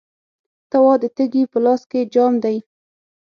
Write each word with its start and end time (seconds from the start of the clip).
ته 0.69 0.77
وا، 0.83 0.93
د 1.01 1.03
تږي 1.17 1.43
په 1.51 1.57
لاس 1.65 1.81
کې 1.91 1.99
جام 2.13 2.33
دی 2.43 2.57